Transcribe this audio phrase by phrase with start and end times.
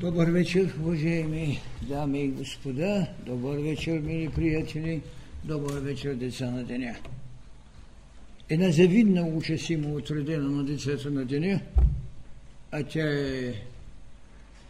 [0.00, 3.06] Добър вечер, уважаеми дами и господа.
[3.26, 5.02] Добър вечер, мили приятели.
[5.44, 6.96] Добър вечер, деца на деня.
[8.48, 11.60] Една завидна участ има отредена на децата на деня,
[12.70, 13.54] а тя е,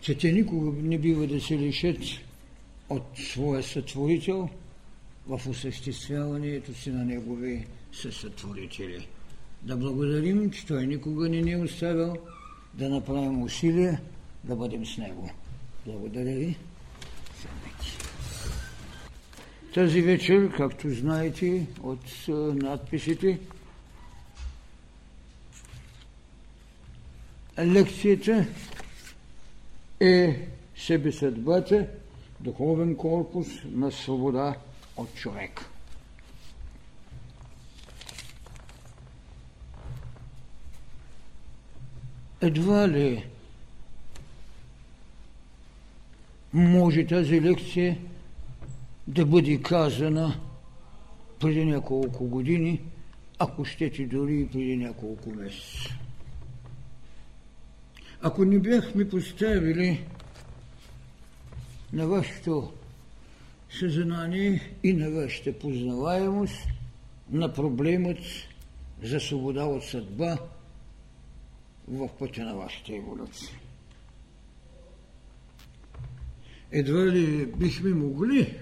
[0.01, 1.98] че те никога не бива да се лишат
[2.88, 4.48] от своя сътворител
[5.26, 9.08] в осъществяването си на негови съсътворители.
[9.62, 12.16] Да благодарим, че той никога не ни е оставил
[12.74, 14.00] да направим усилия
[14.45, 15.30] да бъдем с него.
[15.86, 16.57] Благодаря ви.
[19.75, 22.29] Тази вечер, както знаете от
[22.63, 23.39] надписите,
[27.58, 28.46] лекцията
[30.00, 31.86] е себесъдбата,
[32.41, 34.55] духовен корпус на свобода
[34.97, 35.61] от човек.
[42.41, 43.27] Едва ли
[46.53, 47.98] може тази лекция
[49.06, 50.41] да бъде казана
[51.41, 52.80] преди няколко години,
[53.38, 55.94] ако щете дори и преди няколко месеца.
[58.22, 60.05] Ако не бяхме поставили
[61.92, 62.72] на вашето
[63.70, 66.67] съзнание и на вашата познаваемост
[67.30, 68.19] на проблемът
[69.02, 70.39] за свобода от съдба
[71.89, 73.59] в пътя на вашата еволюция
[76.72, 78.58] едва ли бихме могли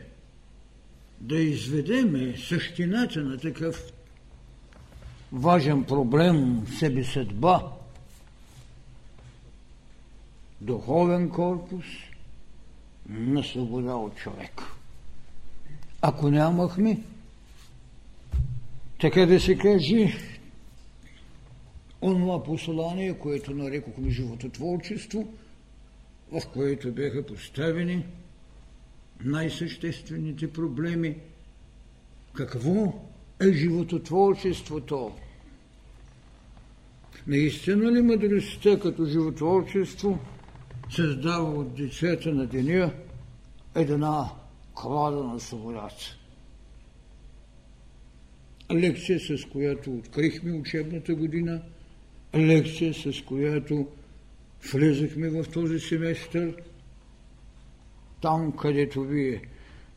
[1.20, 3.92] да изведеме същината на такъв
[5.33, 7.73] важен проблем себе съдба,
[10.61, 11.84] духовен корпус
[13.09, 14.62] на свобода от човек.
[16.03, 17.00] Ако нямахме,
[19.00, 20.17] така да се каже,
[22.03, 25.28] онова послание, което нарекохме живототворчество–
[26.33, 28.07] в което бяха поставени
[29.25, 31.17] най-съществените проблеми.
[32.34, 33.03] Какво
[33.41, 35.12] е живототворчеството?
[37.27, 40.19] Наистина ли мъдростта като животворчество
[40.91, 42.93] създава от децата на деня
[43.75, 44.31] една
[44.75, 46.16] клада на свободата?
[48.72, 51.62] Лекция, с която открихме учебната година,
[52.34, 53.87] лекция, с която
[54.73, 56.57] влезахме в този семестър,
[58.23, 59.43] там, където вие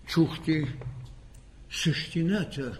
[0.05, 0.77] чухте
[1.71, 2.79] същината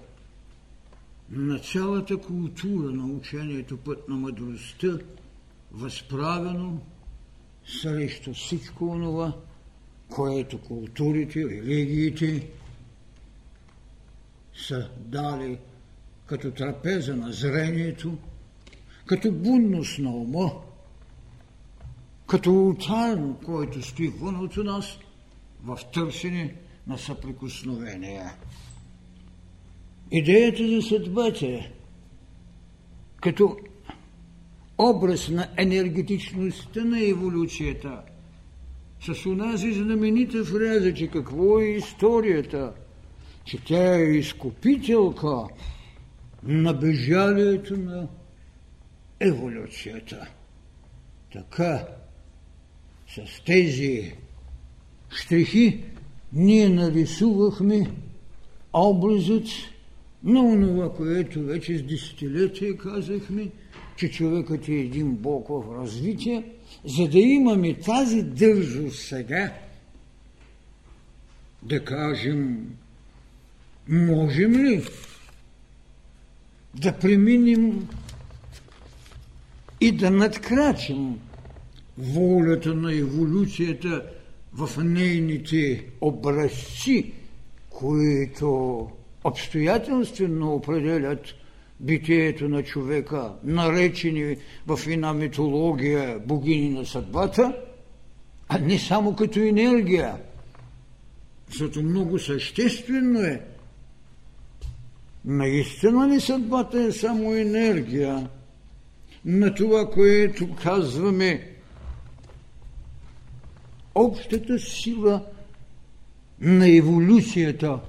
[1.30, 4.98] на цялата култура на учението път на мъдростта,
[5.72, 6.82] възправено
[7.66, 9.34] срещу всичко онова,
[10.10, 12.48] което културите, религиите
[14.54, 15.58] са дали
[16.26, 18.18] като трапеза на зрението,
[19.06, 20.52] като будност на ума,
[22.32, 25.00] като ултар, който стои вън от нас
[25.64, 26.56] в търсене
[26.88, 28.26] на съприкосновение.
[30.12, 31.70] Идеята за съдбата
[33.22, 33.58] като
[34.78, 38.02] образ на енергетичността на еволюцията
[39.02, 42.74] с унази знаменита фраза, че какво е историята,
[43.46, 45.48] че тя е изкупителка
[46.44, 48.08] на бежалието на
[49.20, 50.28] еволюцията.
[51.34, 51.88] Така
[53.16, 54.14] с тези
[55.16, 55.84] штрихи
[56.34, 57.92] ние нарисувахме
[58.74, 59.48] образът
[60.24, 63.48] на онова, което вече с десетилетия казахме,
[63.96, 66.44] че човекът е един Бог в развитие,
[66.86, 69.54] за да имаме тази държост сега,
[71.64, 72.70] да кажем,
[73.90, 74.84] можем ли
[76.76, 77.88] да преминем
[79.82, 81.20] и да надкрачим
[81.98, 84.06] волята на еволюцията
[84.54, 87.14] в нейните образци,
[87.70, 88.90] които
[89.24, 91.22] обстоятелствено определят
[91.80, 94.38] битието на човека, наречени
[94.68, 97.56] в една митология богини на съдбата,
[98.48, 100.16] а не само като енергия.
[101.48, 103.42] Защото много съществено е.
[105.26, 108.30] Наистина ли съдбата е само енергия
[109.26, 111.51] на това, което казваме
[113.96, 115.26] общата сила
[116.42, 117.80] на еволюцията,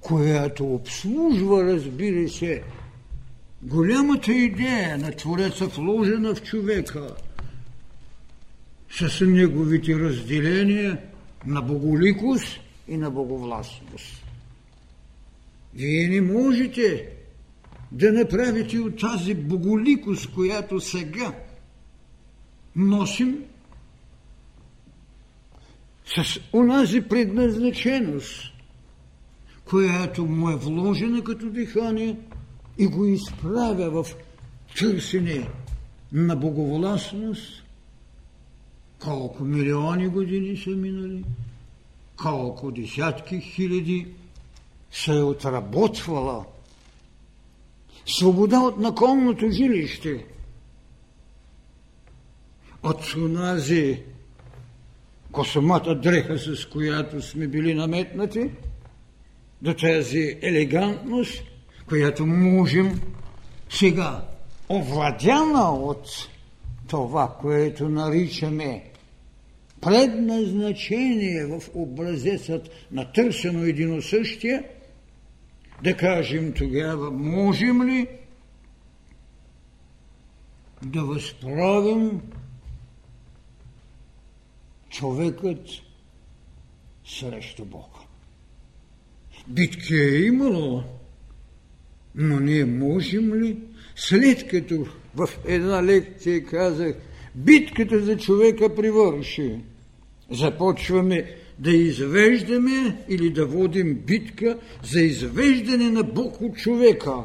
[0.00, 2.62] която обслужва, разбира се,
[3.62, 7.14] голямата идея на Твореца вложена в човека
[8.90, 10.98] с неговите разделения
[11.46, 14.24] на боголикост и на боговластност.
[15.74, 17.08] Вие не можете
[17.92, 21.34] да направите от тази боголикост, която сега
[22.76, 23.44] носим,
[26.06, 28.52] с унази предназначеност,
[29.64, 32.16] която му е вложена като дихание
[32.78, 34.14] и го изправя в
[34.78, 35.48] търсене
[36.12, 37.64] на боговластност,
[39.04, 41.24] колко милиони години са минали,
[42.16, 44.06] колко десятки хиляди
[44.90, 46.44] се е отработвала.
[48.06, 50.26] Свобода от наколното жилище,
[52.82, 54.02] от онази
[55.34, 58.50] косомата дреха, с която сме били наметнати,
[59.62, 61.42] до тази елегантност,
[61.88, 63.00] която можем
[63.70, 64.24] сега,
[64.70, 66.28] овладяна от
[66.88, 68.84] това, което наричаме
[69.80, 74.62] предназначение в образецът на търсено единосъщие,
[75.82, 78.06] да кажем тогава, можем ли
[80.82, 82.20] да възправим
[84.94, 85.66] човекът
[87.06, 88.00] срещу Бога.
[89.48, 90.82] Битки е имало,
[92.14, 93.58] но ние можем ли,
[93.96, 96.96] след като в една лекция казах,
[97.34, 99.60] битката за човека привърши,
[100.30, 107.16] започваме да извеждаме или да водим битка за извеждане на Бог от човека.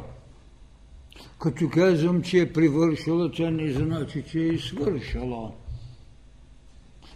[1.40, 5.52] Като казвам, че е привършила, тя не значи, че е свършила.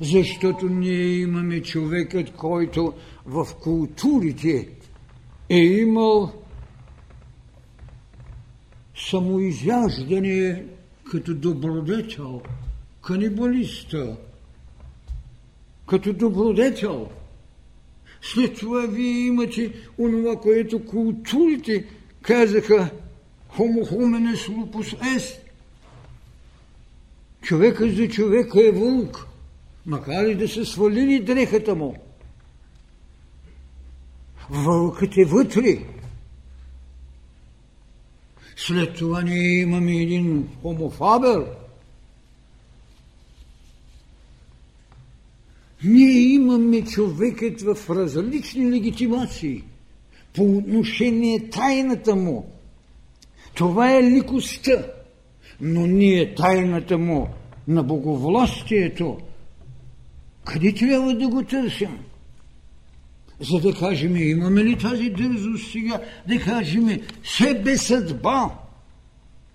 [0.01, 2.93] Защото ние имаме човекът, който
[3.27, 4.69] в културите
[5.49, 6.33] е имал
[8.97, 10.65] самоизяждане
[11.11, 12.43] като добродетел,
[13.07, 14.17] канибалиста,
[15.89, 17.09] като добродетел.
[18.23, 21.87] След това вие имате онова, което културите
[22.23, 22.91] казаха
[23.57, 25.41] homo hominis lupus est.
[27.43, 29.27] Човекът за човека е вълк,
[29.87, 31.97] макар и да са свалили дрехата му.
[34.51, 35.79] Вълкът е вътре.
[38.57, 41.47] След това ние имаме един хомофабер–
[45.85, 49.63] Ние имаме човекът в различни легитимации
[50.35, 52.47] по отношение тайната му.
[53.55, 54.87] Това е ликостта,
[55.61, 57.29] но ние тайната му
[57.69, 59.19] на боговластието,
[60.45, 61.99] къде трябва да го търсим?
[63.41, 68.51] За да кажем, имаме ли тази дързост сега, да кажем себе съдба,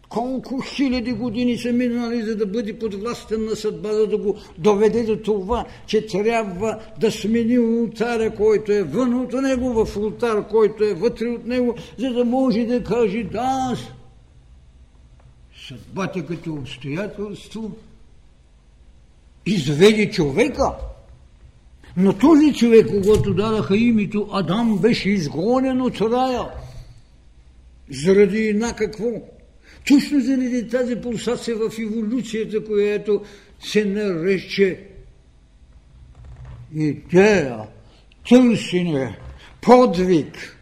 [0.09, 5.03] колко хиляди години са минали, за да бъде подвластен на съдба, за да го доведе
[5.03, 10.83] до това, че трябва да смени ултаря, който е вън от него, в ултар, който
[10.83, 13.77] е вътре от него, за да може да каже да,
[15.67, 17.71] съдбата като обстоятелство
[19.53, 20.71] изведе човека.
[21.97, 26.45] Но този човек, когато дадаха името Адам, беше изгонен от рая.
[27.89, 29.11] Заради една какво?
[29.87, 33.21] Точно заради тази пулсация в еволюцията, която
[33.59, 34.79] се нарече
[36.75, 37.59] идея,
[38.29, 39.17] търсене,
[39.61, 40.57] подвиг,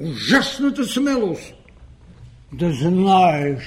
[0.00, 1.54] ужасната смелост
[2.52, 3.62] да знаеш,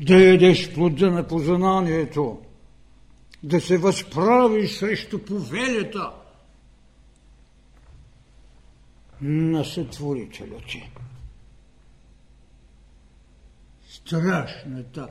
[0.00, 2.38] да ядеш плода на познанието,
[3.42, 6.10] да се възправиш срещу повелята
[9.22, 10.90] на сътворителя ти.
[13.88, 15.08] Страшната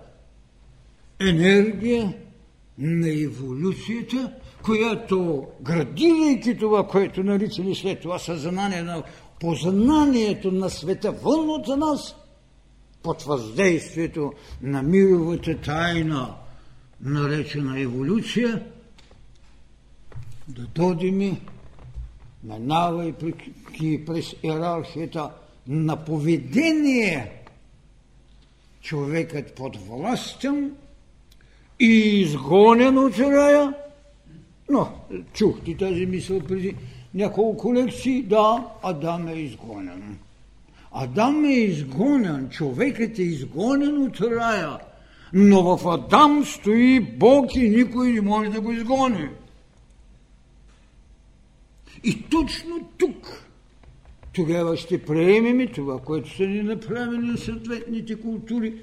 [1.20, 2.14] енергия
[2.78, 9.04] на еволюцията, която, градирайки това, което наричали след това съзнание на
[9.40, 12.16] познанието на света вън от нас,
[13.04, 16.36] под въздействието на мировата тайна,
[17.02, 18.64] наречена еволюция,
[20.48, 21.38] да додим,
[22.44, 25.32] минавайки през иерархията
[25.68, 27.36] на поведение–
[28.82, 30.76] човекът подвластен
[31.80, 33.74] и изгонен от рая.
[34.70, 34.90] Но,
[35.34, 36.76] чухте тази мисъл преди
[37.14, 40.20] няколко лекции, да, Адам е изгонен.
[40.92, 44.78] Адам е изгонен, човекът е изгонен от рая,
[45.34, 49.30] но в Адам стои Бог и никой не може да го изгони.
[52.04, 53.50] И точно тук
[54.34, 58.74] тогава ще приемем това, което са ни направили на съответните култури,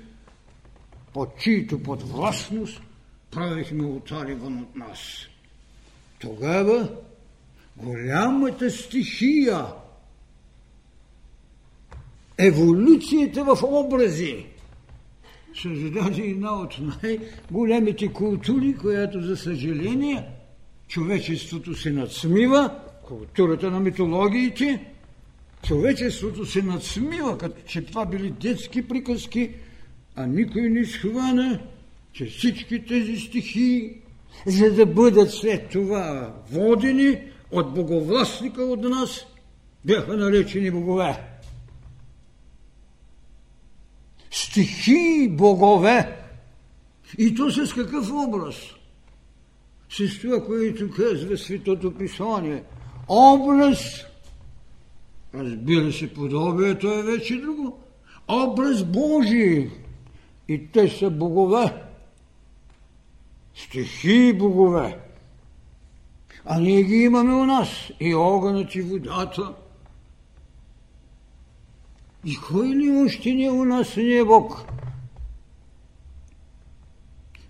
[1.13, 2.83] под чието подвластност
[3.31, 4.99] правихме отари вън от нас.
[6.19, 6.89] Тогава
[7.77, 9.67] голямата стихия,
[12.39, 14.47] еволюцията в образи,
[15.63, 20.25] създаде една от най-големите култури, която, за съжаление,
[20.89, 22.71] човечеството се надсмива,
[23.09, 24.85] културата на митологиите,
[25.67, 29.51] човечеството се надсмива, като че това били детски приказки,
[30.17, 31.61] а никой не схвана,
[32.13, 33.91] че всички тези стихии,
[34.47, 37.19] за да бъдат след това водени
[37.51, 39.27] от боговластника от нас,
[39.85, 41.17] бяха наречени богове.
[44.31, 46.17] Стихии богове.
[47.19, 48.57] И то с какъв образ?
[49.91, 52.63] С това, което казва Светото Писание.
[53.09, 54.05] Образ,
[55.35, 57.79] разбира се, подобието е вече друго.
[58.29, 59.71] Образ Божий.
[60.49, 61.83] И те са богове.
[63.55, 64.99] Стихии богове.
[66.45, 67.69] А ние ги имаме у нас.
[68.01, 69.55] И огънът и водата.
[72.27, 74.67] И кой ли още не е у нас не е Бог?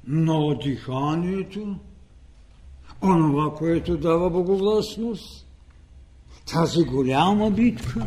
[0.07, 1.77] Но диханието,
[3.03, 5.47] онова, което дава боговластност,
[6.53, 8.07] тази голяма битка,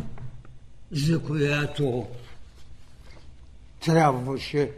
[0.91, 2.05] за която
[3.79, 4.71] трябваше,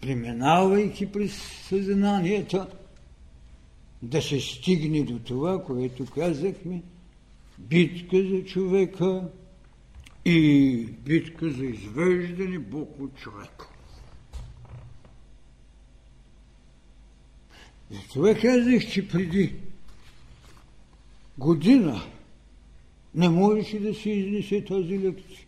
[0.00, 1.32] преминавайки през
[1.68, 2.66] съзнанията,
[4.02, 6.82] да се стигне до това, което казахме,
[7.58, 9.28] битка за човека
[10.24, 13.68] и битка за извеждане Бог от човека.
[17.90, 19.54] Затова казах, че преди
[21.38, 22.02] година
[23.14, 25.40] не можеше да се изнесе тази лекция.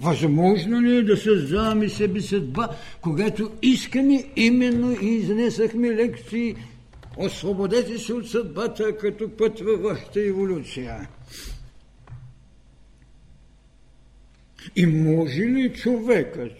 [0.00, 2.68] Възможно ли е да създаваме себе съдба,
[3.00, 6.56] когато искаме именно и изнесахме лекции
[7.16, 11.08] Освободете се от съдбата като път във вашата еволюция.
[14.76, 16.52] И може ли човекът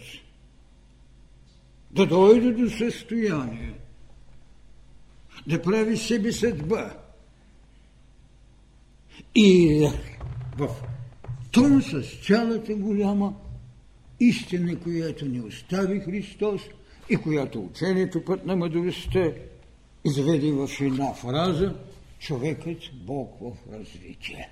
[1.91, 3.73] да дойде до състояние,
[5.47, 6.93] да прави себе съдба
[9.35, 9.87] и
[10.57, 10.69] в
[11.51, 13.33] тон с цялата голяма
[14.19, 16.61] истина, която ни остави Христос
[17.09, 19.31] и която учението път на мъдростта
[20.05, 21.75] изведи в една фраза
[22.19, 24.49] човекът Бог в развитие.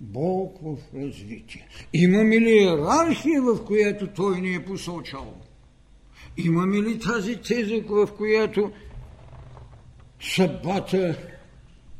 [0.00, 1.68] Бог в развитие.
[1.92, 5.34] Имаме ли иерархия, в която той ни е посочал?
[6.36, 8.72] Имаме ли тази теза, в която
[10.20, 11.18] съдбата,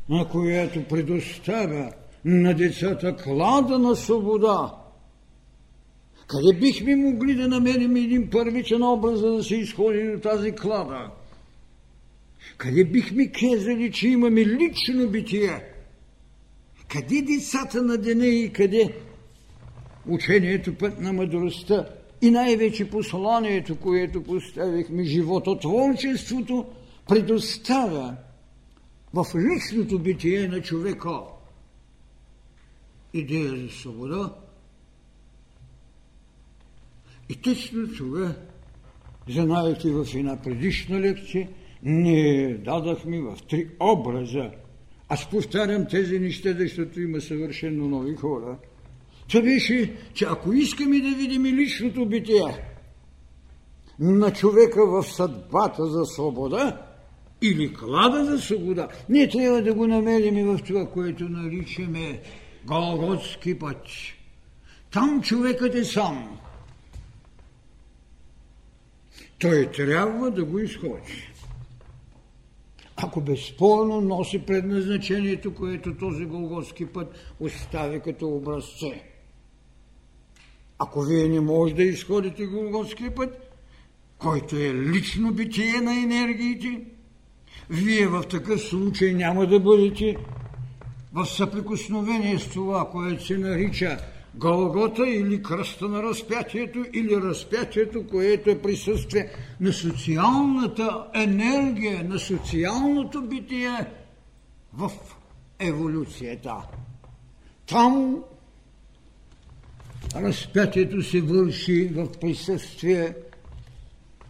[0.09, 1.93] на която предоставя
[2.25, 4.75] на децата клада на свобода?
[6.27, 11.11] Къде бихме могли да намерим един първичен образ, за да се изходи до тази клада?
[12.57, 15.78] Къде бихме казали, че имаме лично битие?
[16.89, 18.95] Къде децата на деня и къде
[20.07, 21.89] учението път на мъдростта
[22.23, 26.67] и най-вече посланието, което поставихме, живототворчеството,
[27.09, 28.17] предоставя
[29.15, 31.21] в личното битие на човека
[33.13, 34.35] идея за свобода.
[37.29, 38.35] И точно това,
[39.29, 41.49] знаете в една предишна лекция,
[41.83, 44.51] ние дадахме в три образа.
[45.09, 48.57] Аз повтарям тези неща, защото има съвършено нови хора.
[49.29, 52.65] Това беше, че ако искаме да видим личното битие
[53.99, 56.87] на човека в съдбата за свобода
[57.43, 62.21] или клада за свобода, ние трябва да го намерим в това, което наричаме
[62.67, 63.83] Голготски път.
[64.93, 66.39] Там човекът е сам.
[69.39, 71.28] Той трябва да го изходи
[73.03, 79.03] ако безспорно носи предназначението, което този Голготски път остави като образце.
[80.79, 83.55] Ако вие не може да изходите Голготски път,
[84.19, 86.81] който е лично битие на енергиите,
[87.71, 90.17] вие в такъв случай няма да бъдете
[91.13, 93.99] в съприкосновение с това, което се нарича
[94.39, 99.31] Голгота или кръста на разпятието, или разпятието, което е присъствие
[99.61, 103.87] на социалната енергия, на социалното битие
[104.75, 104.91] в
[105.59, 106.55] еволюцията.
[107.67, 108.17] Там
[110.17, 113.15] разпятието се върши в присъствие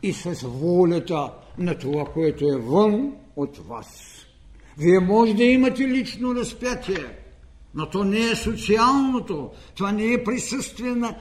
[0.02, 4.14] и с волята на това, което е вън от вас.
[4.78, 7.04] Вие може да имате лично разпятие–
[7.74, 11.14] но то не е социалното, това не е присъствие на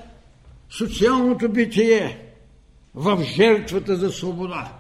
[0.69, 2.27] социалното битие
[2.95, 4.73] в жертвата за свобода.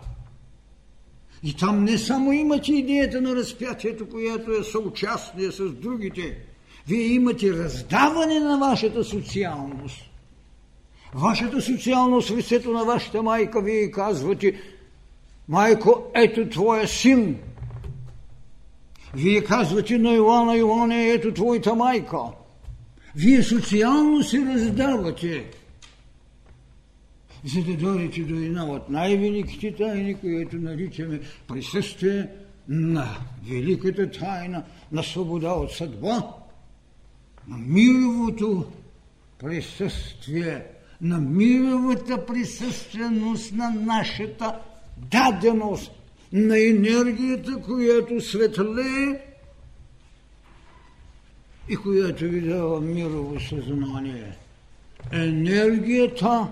[1.43, 6.37] И там не само имате идеята на разпятието, която е съучастие с другите,
[6.87, 10.01] вие имате раздаване на вашата социалност.
[11.13, 14.61] Вашата социалност в лицето на вашата майка, вие казвате,
[15.47, 17.39] майко, ето твоя син.
[19.15, 22.19] Вие казвате на Йоанна, Йоанна, ето твоята майка.
[23.15, 25.45] Вие социално се раздавате,
[27.45, 32.27] за да дойдете до една от най-великите тайни, които наричаме присъствие
[32.67, 33.07] на
[33.49, 36.23] великата тайна на свобода от съдба,
[37.47, 38.65] на мировото
[39.39, 40.65] присъствие,
[41.01, 44.59] на мировата присъственост на нашата
[44.97, 45.91] даденост,
[46.31, 49.19] на енергията, която светлее
[51.69, 54.37] и която ви дава мирово съзнание.
[55.11, 56.47] Енергията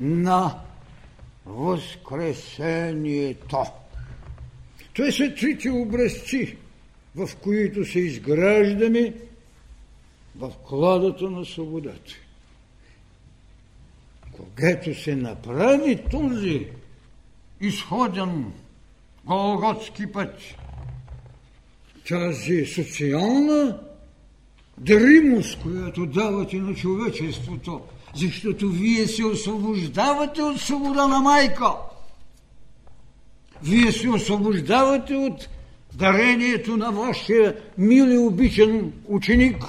[0.00, 0.60] на
[1.46, 3.64] Възкресението.
[4.94, 6.56] Това са трите образци,
[7.16, 9.14] в които се изграждаме
[10.36, 12.12] в кладата на свободата.
[14.32, 16.66] Когато се направи този
[17.60, 18.52] изходен
[19.26, 20.34] голготски път,
[22.08, 23.78] тази социална
[24.78, 27.80] даримост, която давате на човечеството,
[28.14, 31.72] защото вие се освобождавате от свобода на майка.
[33.62, 35.48] Вие се освобождавате от
[35.94, 39.64] дарението на вашия мил и обичан ученик.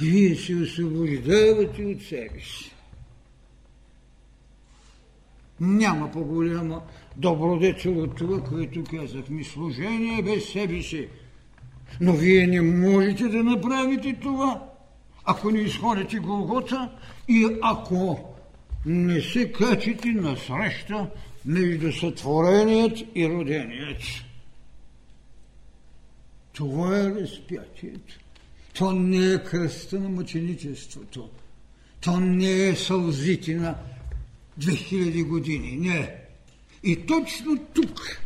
[0.00, 2.74] Вие се освобождавате от себе си.
[5.60, 6.82] Няма по-голяма
[7.18, 9.44] добродетел от това, което казахме.
[9.44, 11.08] Служение без себе си.
[12.00, 14.64] Но вие не можете да направите това,
[15.24, 16.90] ако не изходите Голгота
[17.28, 18.34] и ако
[18.86, 21.10] не се качите на среща
[21.46, 24.02] между сътвореният и роденият.
[26.52, 28.18] Това е разпятието.
[28.74, 31.28] То не е кръста на мъченичеството.
[32.00, 33.74] То не е сълзите на
[34.60, 35.76] 2000 години.
[35.76, 36.27] Не.
[36.82, 38.20] И точно тук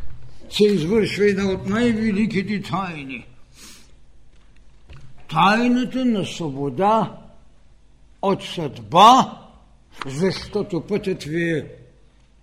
[0.49, 3.25] се извършва една от най-великите тайни.
[5.29, 7.17] Тайната на свобода
[8.21, 9.39] от съдба,
[10.05, 11.67] защото пътят ви е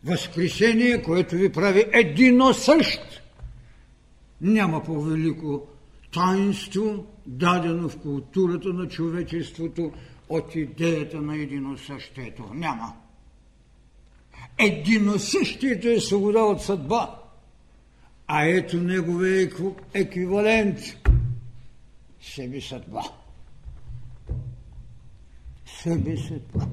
[0.05, 3.23] възкресение, което ви прави едино същ.
[4.40, 5.66] Няма по-велико
[6.12, 9.92] таинство, дадено в културата на човечеството
[10.29, 12.44] от идеята на единосъщието.
[12.55, 12.92] Няма.
[14.59, 17.21] Единосъщието е свобода от съдба,
[18.27, 19.51] а ето неговия
[19.95, 20.79] еквивалент–
[22.21, 23.03] себе съдба.
[25.83, 26.67] Себе съдба.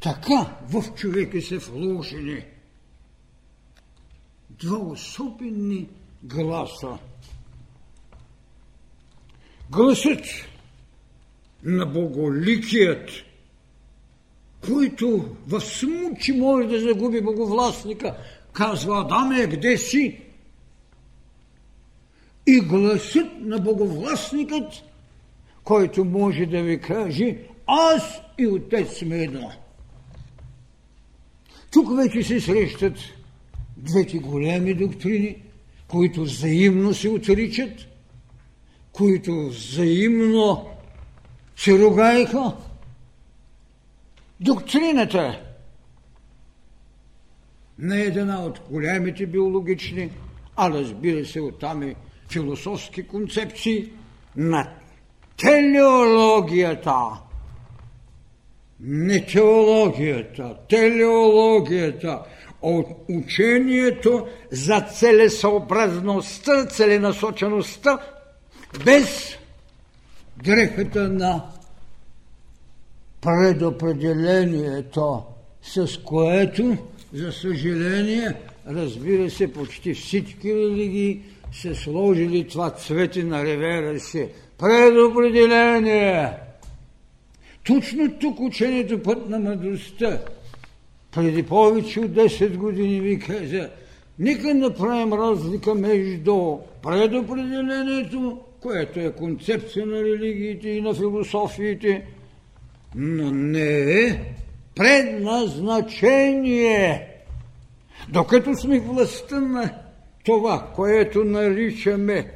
[0.00, 2.44] Така в човека се вложени
[4.50, 5.88] два особени
[6.22, 6.98] гласа.
[9.70, 10.24] Гласът
[11.62, 13.10] на Боголикият,
[14.60, 18.16] който в смучи може да загуби боговластника,
[18.52, 20.20] казва Адаме, къде си?
[22.46, 24.72] И гласът на боговластникът,
[25.64, 29.52] който може да ви каже, аз и отец сме едно.
[31.70, 32.94] Тук вече се срещат
[33.76, 35.42] двете големи доктрини,
[35.88, 37.72] които взаимно се отричат,
[38.92, 40.66] които взаимно
[41.56, 42.56] се ругаеха.
[44.40, 45.40] Доктрината
[47.78, 50.10] на една от големите биологични,
[50.56, 51.94] а разбира се оттам и
[52.30, 53.92] философски концепции
[54.36, 54.70] на
[55.36, 56.94] телеологията–
[58.80, 62.22] не теологията, телеологията,
[62.62, 67.98] от учението за целесообразността, целенасочеността,
[68.84, 69.38] без
[70.36, 71.44] дрехата на
[73.20, 75.22] предопределението,
[75.62, 76.76] с което,
[77.12, 78.34] за съжаление,
[78.68, 84.28] разбира се, почти всички религии се сложили това цвете на ревера си.
[84.58, 86.32] Предопределение!
[87.66, 90.20] Точно тук учението път на мъдростта
[91.14, 93.70] преди повече от 10 години ви каза,
[94.18, 102.04] нека направим разлика между предопределението, което е концепция на религиите и на философиите,
[102.96, 104.20] но не е
[104.74, 107.08] предназначение.
[108.08, 109.70] Докато сме властта на
[110.24, 112.30] това, което наричаме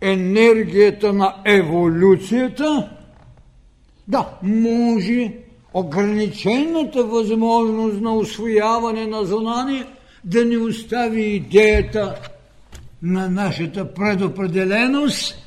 [0.00, 2.90] енергията на еволюцията,
[4.08, 5.32] да, може
[5.74, 9.86] ограничената възможност на освояване на знание
[10.24, 12.20] да ни остави идеята
[13.02, 15.38] на нашата предопределеност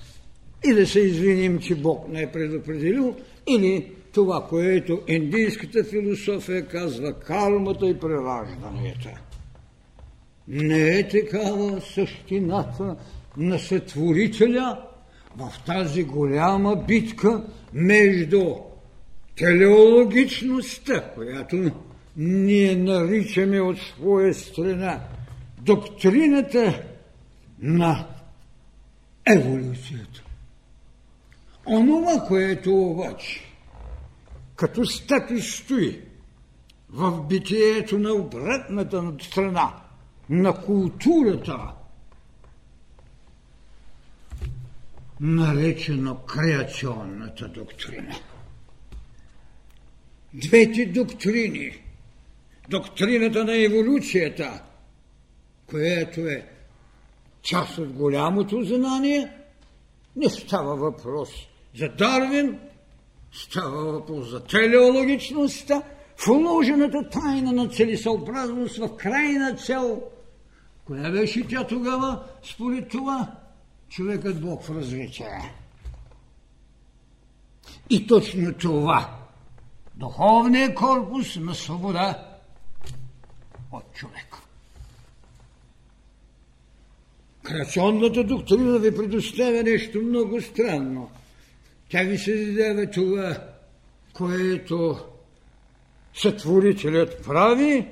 [0.65, 3.15] и да се извиним, че Бог не е предопределил,
[3.47, 9.09] или това, което индийската философия казва кармата и прераждането.
[10.47, 12.95] Не е такава същината
[13.37, 14.81] на сътворителя
[15.37, 18.55] в тази голяма битка между
[19.35, 21.71] телеологичността, която
[22.17, 24.99] ние наричаме от своя страна
[25.61, 26.83] доктрината
[27.61, 28.07] на
[29.25, 30.23] еволюцията.
[31.65, 33.46] Онова, което обаче
[34.57, 36.01] като стъпи стои
[36.89, 39.73] в битието на обратната страна,
[40.29, 41.71] на културата,
[45.19, 48.15] наречено креационната доктрина.
[50.33, 51.83] Двете доктрини,
[52.69, 54.63] доктрината на еволюцията,
[55.65, 56.49] което е
[57.41, 59.31] част от голямото знание,
[60.15, 61.29] не става въпрос
[61.75, 62.59] за Дарвин,
[63.37, 65.81] става въпрос за телеологичността,
[66.25, 70.03] вложената тайна на целесъобразност в крайна цел.
[70.85, 73.31] Коя беше тя тогава според това?
[73.89, 75.53] Човекът Бог в развитие.
[77.89, 79.15] И точно това,
[79.95, 82.27] духовният корпус на свобода
[83.71, 84.41] от човека.
[87.43, 91.09] Креационната доктрина ви предоставя нещо много странно.
[91.89, 93.37] Тя ви се даде това,
[94.13, 94.97] което
[96.13, 97.87] сътворителят прави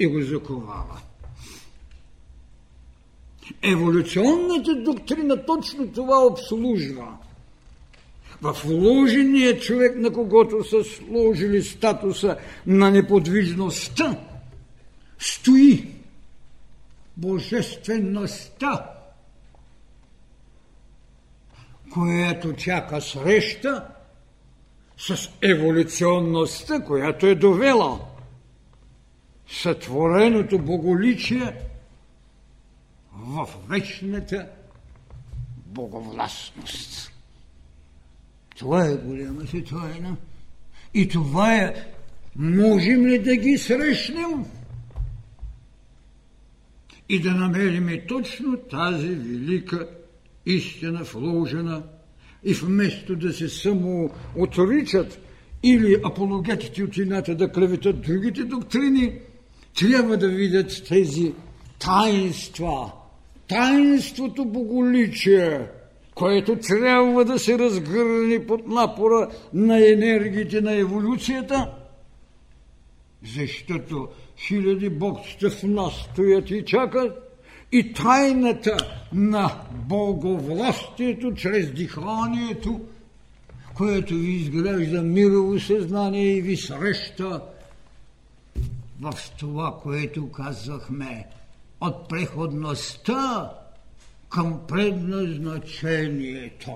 [0.00, 1.00] и го заковава.
[3.62, 7.16] Еволюционната доктрина точно това обслужва.
[8.42, 14.18] В вложения човек, на когото са сложили статуса на неподвижността,
[15.18, 15.88] стои
[17.16, 18.93] божествеността,
[21.94, 23.88] която чака среща
[24.98, 28.00] с еволюционността, която е довела
[29.48, 31.54] сътвореното боголичие
[33.12, 34.46] в вечната
[35.66, 37.12] боговластност.
[38.58, 40.16] Това е голяма си тайна.
[40.94, 41.74] И това е,
[42.36, 44.44] можем ли да ги срещнем?
[47.08, 49.88] И да намерим точно тази велика
[50.46, 51.82] истина вложена
[52.44, 55.20] и вместо да се само отричат
[55.62, 59.12] или апологетите от едната да клеветат другите доктрини,
[59.78, 61.32] трябва да видят тези
[61.78, 62.92] таинства,
[63.48, 65.60] таинството боголичие,
[66.14, 71.70] което трябва да се разгърне под напора на енергиите на еволюцията,
[73.34, 77.23] защото хиляди богства в нас стоят и чакат,
[77.72, 78.76] и тайната
[79.12, 82.80] на боговластието чрез диханието,
[83.74, 87.42] което ви изглежда мирово съзнание и ви среща
[89.00, 91.26] в това, което казахме
[91.80, 93.50] от преходността
[94.28, 96.72] към предназначението.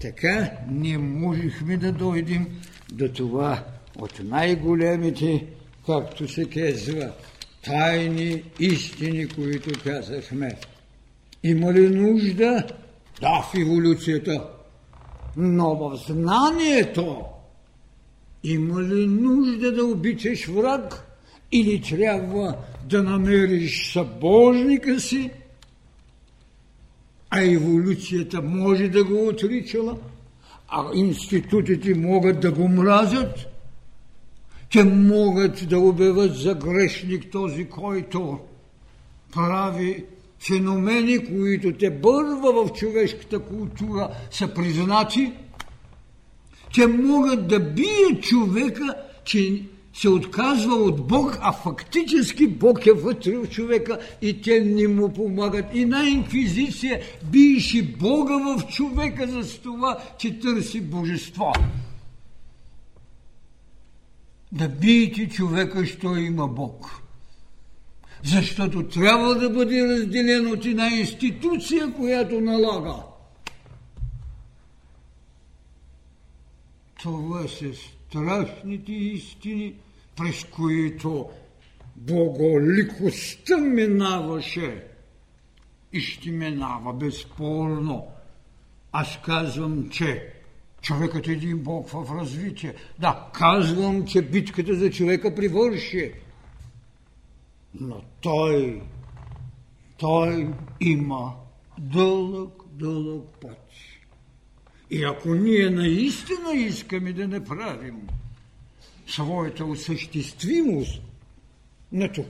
[0.00, 2.60] Така ние можехме да дойдем
[2.92, 3.64] до това
[3.98, 5.46] от най-големите
[5.86, 7.12] както се казва,
[7.64, 10.58] тайни истини, които казахме.
[11.42, 12.66] Има ли нужда?
[13.20, 14.46] Да, в еволюцията.
[15.36, 17.24] Но в знанието
[18.44, 21.02] има ли нужда да обичаш враг?
[21.52, 25.30] Или трябва да намериш събожника си?
[27.30, 29.98] А еволюцията може да го отричала,
[30.68, 33.46] а институтите могат да го мразят–
[34.72, 38.38] те могат да обяват за грешник този, който
[39.34, 40.04] прави
[40.38, 45.32] феномени, които те бърва в човешката култура са признати.
[46.74, 49.62] Те могат да бият човека, че
[49.94, 55.12] се отказва от Бог, а фактически Бог е вътре в човека и те не му
[55.12, 55.64] помагат.
[55.74, 57.00] И на инквизиция
[57.32, 61.52] биеше Бога в човека за това, че търси божество
[64.52, 67.02] да биете човека, що има Бог.
[68.24, 73.02] Защото трябва да бъде разделен от една институция, която налага.
[77.02, 79.74] Това са страшните истини,
[80.16, 81.28] през които
[81.96, 84.84] боголикостта минаваше
[85.92, 88.06] и ще минава безспорно.
[88.92, 90.35] Аз казвам, че
[90.86, 92.74] Човекът е един Бог в развитие.
[92.98, 96.12] Да, казвам, че битката за човека привърши.
[97.80, 98.82] Но той,
[99.96, 101.32] той има
[101.78, 103.70] дълъг, дълъг път.
[104.90, 108.08] И ако ние наистина искаме да направим
[109.06, 111.02] своята осъществимост
[111.92, 112.28] на това,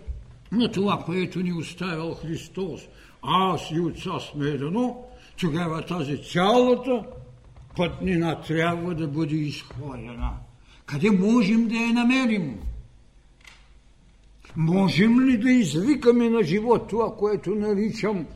[0.53, 2.81] на това, което ни оставил Христос.
[3.23, 5.05] Аз и Отца сме едно,
[5.37, 7.05] тогава тази цялата
[7.77, 10.33] пътнина трябва да бъде изхвърлена.
[10.87, 12.59] Къде можем да я намерим?
[14.57, 18.27] Можем ли да извикаме на живот това, което наричам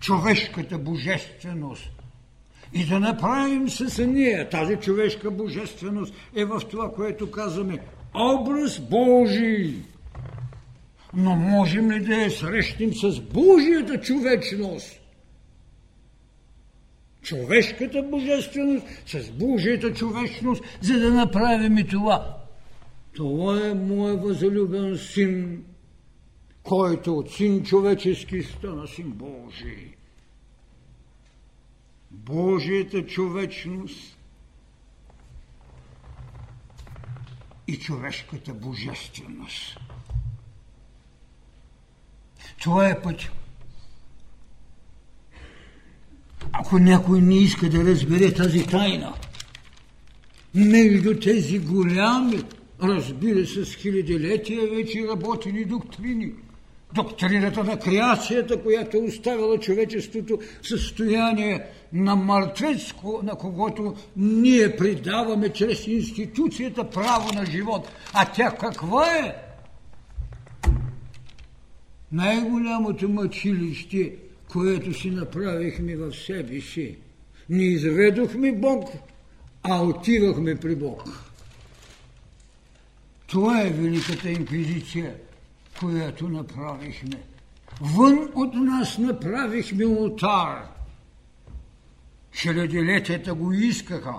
[0.00, 1.90] човешката божественост?
[2.72, 7.78] И да направим с нея тази човешка божественост е в това, което казваме
[8.14, 9.74] образ Божий.
[11.14, 14.97] Но можем ли да я срещнем с Божията човечност?
[17.22, 22.38] Човешката божественост с Божията човечност, за да направим и това.
[23.12, 25.64] Това е моят възлюбен син,
[26.62, 29.94] който от син човечески стана син Божий.
[32.10, 34.18] Божията човечност
[37.66, 39.78] и човешката божественост.
[42.62, 43.30] Това е път.
[46.52, 49.14] Ако някой не иска да разбере тази тайна,
[50.54, 52.42] между тези голями,
[52.82, 56.32] разбира се, с хилядилетия вече работени доктрини,
[56.94, 65.86] доктрината на креацията, която оставила човечеството в състояние на мъртвец, на когото ние придаваме чрез
[65.86, 67.88] институцията право на живот.
[68.14, 69.34] А тя каква е?
[72.12, 74.12] Най-голямото мъчилище,
[74.52, 76.96] което си направихме в себе си.
[77.48, 78.90] Не изведохме Бог,
[79.62, 81.02] а отивахме при Бог.
[83.26, 85.14] Това е Великата инквизиция,
[85.80, 87.22] която направихме.
[87.80, 90.68] Вън от нас направихме ултар–
[92.38, 94.14] Хилядилетията го искаха.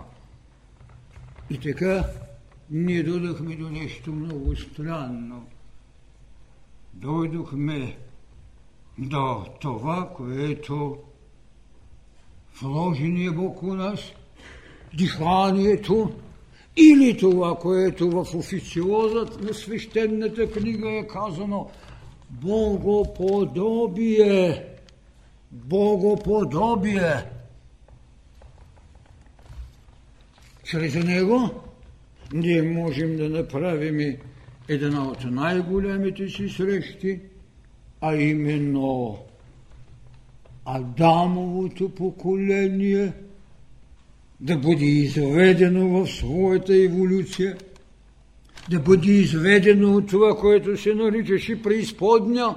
[1.49, 2.05] И така
[2.69, 5.47] ние дойдохме до нещо много странно.
[6.93, 7.97] Дойдохме
[8.99, 10.97] до това, което
[12.61, 13.99] вложения Бог у нас,
[14.93, 16.11] диханието,
[16.77, 21.69] или това, което в официозът на свещената книга е казано
[22.29, 24.65] Богоподобие.
[25.51, 27.25] Богоподобие.
[30.63, 31.49] Чрез него
[32.33, 34.17] ние можем да направим
[34.67, 37.19] една от най-големите си срещи,
[38.01, 39.17] а именно
[40.65, 43.13] Адамовото поколение
[44.39, 47.57] да бъде изведено в своята еволюция,
[48.69, 52.55] да бъде изведено от това, което се наричаше преизподня,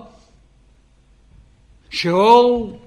[1.90, 2.78] Шеол,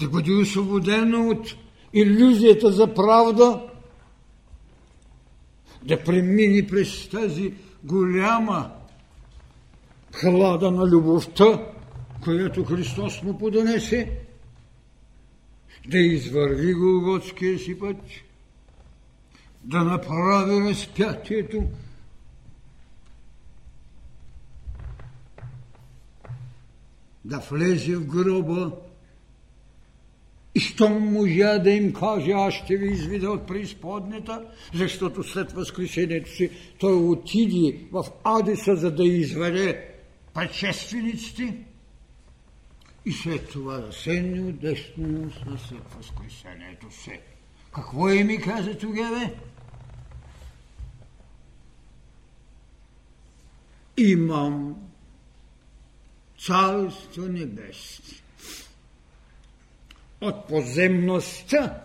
[0.00, 1.56] да бъде освободено от
[1.92, 3.62] иллюзията за правда,
[5.82, 8.77] да премини през тази голяма
[10.12, 11.72] хлада на любовта,
[12.24, 14.12] която Христос му подонесе,
[15.88, 17.96] да извърви Голготския си път,
[19.64, 21.62] да направи разпятието,
[27.24, 28.72] да влезе в гроба
[30.54, 34.44] и щом можа да им каже, аз ще ви изведа от преизподнята,
[34.74, 39.97] защото след възкресението си той отиде в Адеса, за да изведе
[40.38, 41.58] предшествениците
[43.04, 43.92] и след това
[44.48, 47.20] от десна след възкресението си.
[47.74, 49.30] Какво е ми каза тогава?
[53.96, 54.76] Имам
[56.46, 58.18] царство небесно
[60.20, 61.84] от подземността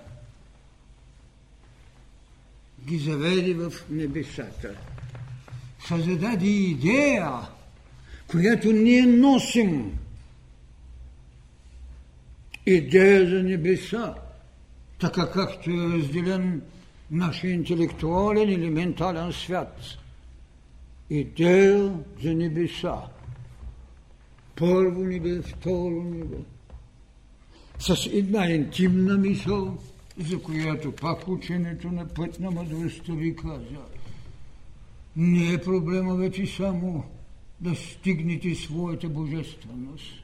[2.86, 4.78] ги заведи в небесата.
[5.88, 7.48] Създаде идея,
[8.28, 10.00] която ние носим.
[12.66, 14.16] Идея за небеса,
[15.00, 16.62] така както е разделен
[17.12, 19.82] нашия интелектуален или ментален свят.
[21.10, 22.96] Идея за небеса.
[24.56, 26.38] Първо небе, второ небе,
[27.80, 29.78] с една интимна мисъл,
[30.18, 33.82] за която пак ученето на път на мъдростта ви каза.
[35.16, 37.04] Не е проблема вече само
[37.64, 40.24] да стигнете своята божественост.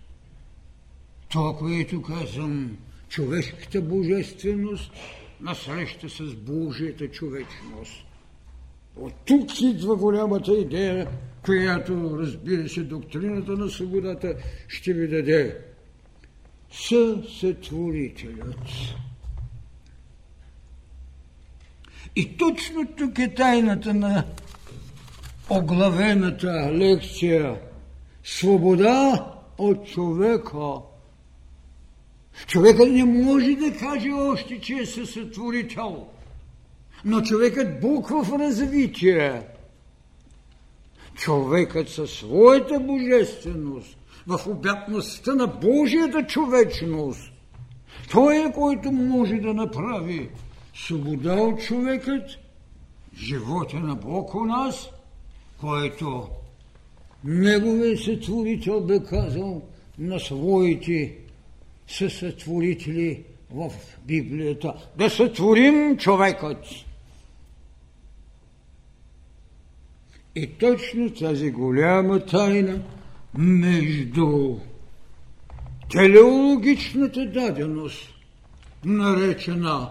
[1.30, 2.78] Това, което казвам,
[3.10, 4.92] човешката божественост
[5.42, 8.06] насреща с Божията човечност.
[8.96, 11.08] От тук идва голямата идея,
[11.46, 14.36] която, разбира се, доктрината на свободата
[14.68, 15.58] ще ви даде
[16.72, 18.68] съсътворителят.
[22.16, 24.26] И точно тук е тайната на
[25.50, 27.60] оглавената лекция
[28.24, 29.26] свобода
[29.58, 30.74] от човека.
[32.48, 36.08] Човекът не може да каже още, че е съсътворител,
[37.06, 39.42] но човекът буква в развитие.
[41.16, 47.32] Човекът със своята божественост, в обятността на Божията човечност,
[48.12, 50.30] той е, който може да направи
[50.76, 52.30] свобода от човекът,
[53.18, 54.90] живота на Бог у нас,
[55.60, 56.30] който
[57.24, 59.62] Неговият сътворител бе казал
[60.00, 61.16] на своите
[61.88, 63.72] съсътворители в
[64.06, 64.74] Библията.
[64.98, 66.66] Да сътворим човекът.
[70.36, 72.82] И точно тази голяма тайна
[73.38, 74.56] между
[75.92, 78.14] телеологичната даденост,
[78.86, 79.90] наречена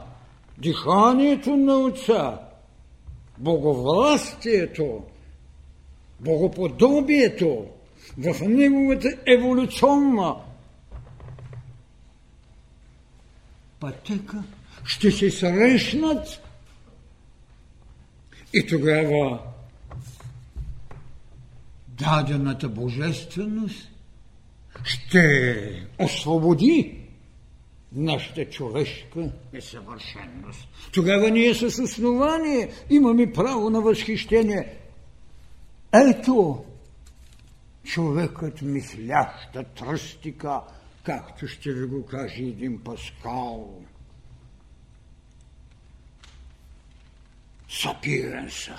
[0.58, 2.40] диханието на Отца,
[3.38, 5.02] боговластието,
[6.20, 7.66] богоподобието
[8.18, 10.36] в неговата еволюционна
[13.80, 14.42] пътека
[14.84, 16.42] ще се срещнат
[18.52, 19.40] и тогава
[21.88, 23.88] дадената божественост
[24.84, 26.98] ще освободи
[27.92, 30.68] нашата човешка несъвършенност.
[30.92, 34.76] Тогава ние с основание имаме право на възхищение.
[35.92, 36.64] Ето
[37.84, 40.60] човекът мисляща тръстика,
[41.02, 43.82] както ще ви го каже един Паскал.
[47.68, 48.76] Сапиенса.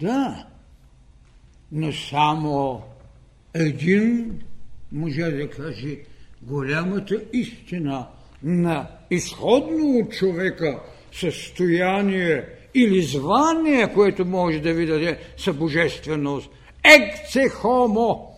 [0.00, 0.46] Да,
[1.72, 2.82] но само
[3.54, 4.42] един
[4.92, 5.98] може да каже
[6.42, 8.08] голямата истина
[8.42, 16.50] на изходно от човека състояние или звание, което може да ви даде събожественост.
[16.84, 18.34] Екце хомо.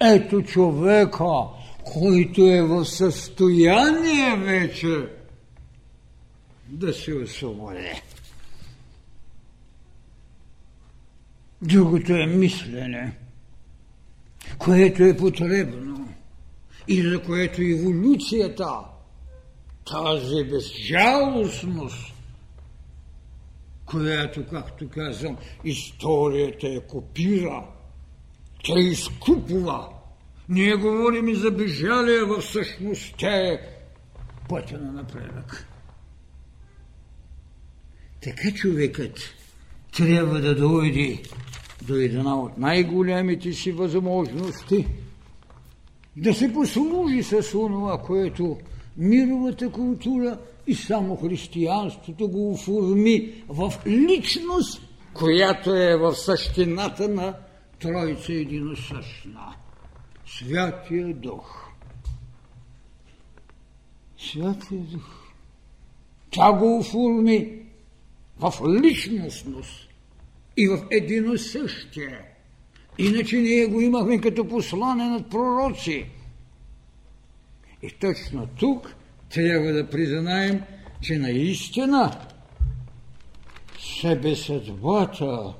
[0.00, 1.24] Ето човека,
[1.84, 5.06] който е в състояние вече
[6.68, 8.02] да се освободи.
[11.62, 13.12] Другото е мислене,
[14.58, 16.08] което е потребно
[16.88, 18.78] и за което еволюцията,
[19.86, 22.13] тази безжалостност,
[23.86, 27.64] която, както казвам, историята е копира,
[28.64, 29.88] тя изкупува.
[30.48, 33.60] Ние говорим и за безжалие, в същност тя е
[34.48, 35.68] пътя на напредък.
[38.22, 39.18] Така човекът
[39.96, 41.22] трябва да дойде
[41.82, 44.86] до една от най-големите си възможности
[46.16, 48.58] да се послужи с това, което
[48.96, 54.82] мировата култура и само християнството го оформи в личност,
[55.14, 57.34] която е в същината на
[57.80, 59.54] Троица единосъщна.
[60.26, 61.68] Святия Дух.
[64.18, 65.24] Святия Дух.
[66.30, 67.58] Тя го оформи
[68.38, 68.52] в
[68.82, 69.88] личностност
[70.56, 72.20] и в единосъщие.
[72.98, 76.06] Иначе ние го имахме като послане над пророци.
[77.84, 78.94] И точно тук
[79.34, 80.62] трябва да признаем,
[81.02, 82.20] че наистина
[84.00, 85.54] себесъдбата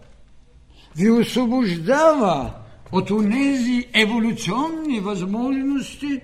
[0.97, 2.55] ви освобождава
[2.93, 6.21] от онези еволюционни възможности,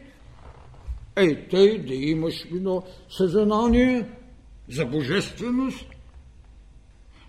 [1.16, 4.08] ей тъй да имаш едно съзнание
[4.68, 5.86] за божественост,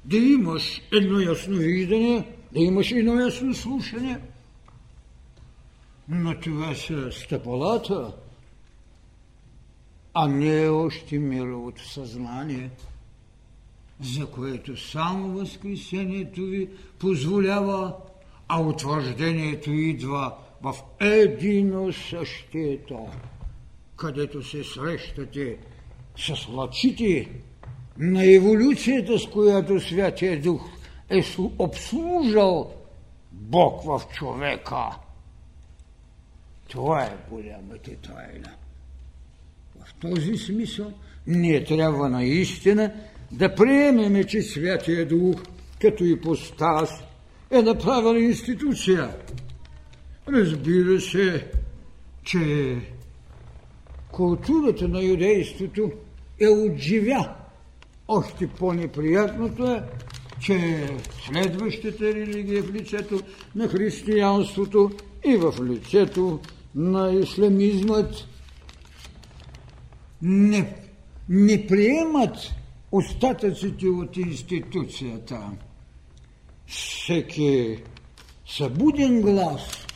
[0.05, 4.19] да имаш едно ясно виждане, да имаш едно ясно слушане.
[6.07, 8.13] Но това са стъпалата,
[10.13, 12.69] а не е още мировото съзнание,
[14.02, 16.69] за което само възкресението ви
[17.00, 17.95] позволява,
[18.47, 23.07] а утвърждението идва в едино същието,
[23.95, 25.57] където се срещате
[26.18, 27.30] с лъчите
[27.97, 30.70] на еволюцията, с която Святия Дух
[31.09, 31.24] е
[31.59, 32.74] обслужал
[33.32, 34.89] Бог в човека.
[36.68, 38.55] Това е голямата тайна.
[40.02, 40.93] Този смисъл
[41.28, 42.91] ние трябва наистина
[43.32, 45.41] да приемеме, че Святия Дух
[45.82, 46.89] като ипостас
[47.52, 49.10] е направена институция.
[50.28, 51.47] Разбира се,
[52.24, 52.76] че
[54.12, 55.91] културата на юдейството
[56.39, 57.36] е отживя.
[58.08, 59.84] Още по-неприятното е,
[60.41, 60.88] че
[61.26, 63.22] следващата религия в лицето
[63.56, 64.91] на християнството
[65.26, 66.39] и в лицето
[66.76, 68.28] на исламизмът
[70.22, 70.76] не
[71.30, 72.36] не приемат
[72.91, 75.51] остатъците от институцията.
[76.67, 77.78] Всеки
[78.47, 79.88] събуден глас,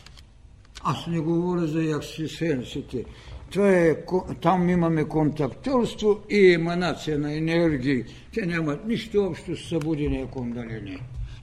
[0.82, 3.04] аз не говоря за яксисенците,
[3.50, 3.96] това е,
[4.40, 8.04] там имаме контактерство и еманация на енергии.
[8.34, 10.98] Те нямат нищо общо с събудения кундалини.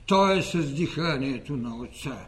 [0.06, 2.26] То е с диханието на Отца.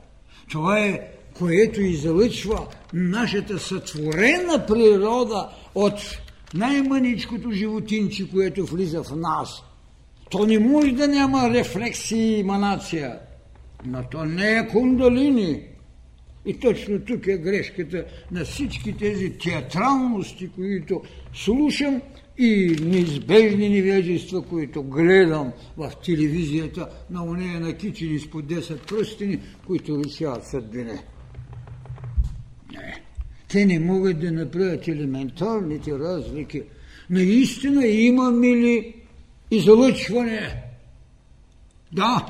[0.50, 6.18] Това е, което излъчва нашата сътворена природа от
[6.54, 9.62] най-маничкото животинче, което влиза в нас.
[10.30, 13.18] То не може да няма рефлексия и еманация,
[13.84, 15.62] но то не е кундалини.
[16.46, 21.02] И точно тук е грешката на всички тези театралности, които
[21.34, 22.02] слушам
[22.38, 29.40] и неизбежни невежества, които гледам в телевизията на уния на кичени с по 10 пръстени,
[29.66, 31.02] които решават съдбине.
[32.72, 33.05] Не.
[33.48, 36.62] Те не могат да направят елементарните разлики.
[37.10, 38.94] Наистина имаме ли
[39.50, 40.62] излъчване?
[41.92, 42.26] Да,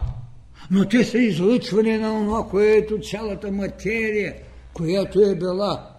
[0.71, 4.35] но те са излъчване на това, което цялата материя,
[4.75, 5.91] която е била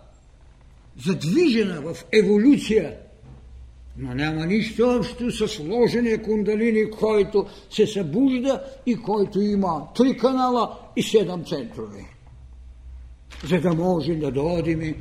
[1.05, 2.95] задвижена в еволюция,
[3.97, 10.77] но няма нищо общо с сложения кундалини, който се събужда и който има три канала
[10.95, 12.16] и седем центрове.
[13.43, 14.95] За да може да дойдем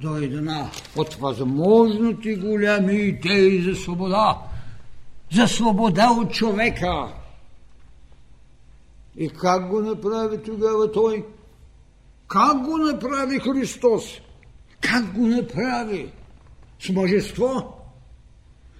[0.00, 4.38] до една от възможните голями идеи за свобода,
[5.32, 7.08] за свобода от човека.
[9.16, 11.26] И как го направи тогава той?
[12.28, 14.04] Как го направи Христос?
[14.80, 16.12] Как го направи?
[16.80, 17.74] С мъжество?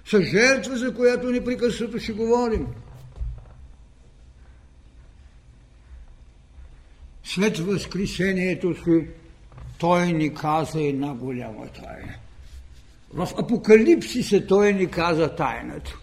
[0.05, 2.67] С жертва, за която непрекъснато ще говорим.
[7.33, 9.07] След възкресението си
[9.79, 12.13] той ни каза една голяма тайна.
[13.13, 15.97] В Апокалипсиса той ни каза тайната.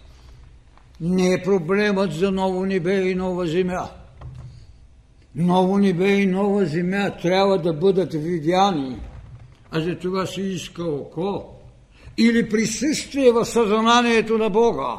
[1.01, 3.89] Не е проблемът за ново небе и нова земя.
[5.35, 8.97] Ново небе и нова земя трябва да бъдат видяни,
[9.71, 11.45] а за това се иска око
[12.17, 14.97] или присъствие в съзнанието на Бога.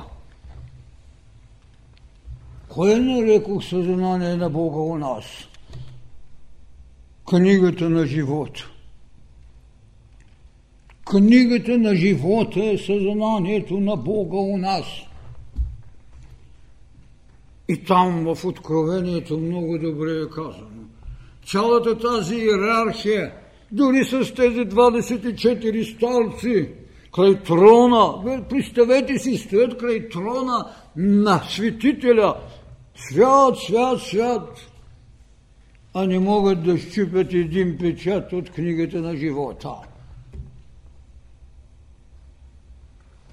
[2.68, 5.47] Кое нарекох съзнание на Бога у нас?
[7.29, 8.70] Книгата на живота.
[11.05, 14.85] Книгата на живота е съзнанието на Бога у нас–
[17.68, 20.85] и там в Откровението много добре е казано.
[21.47, 23.33] Цялата тази иерархия,
[23.72, 26.70] дори с тези 24 старци,
[27.14, 30.64] край трона, представете си, стоят край трона
[30.97, 32.35] на светителя,
[32.95, 34.49] свят, свят, свят,
[35.95, 39.74] а не могат да щупят един печат от книгата на живота.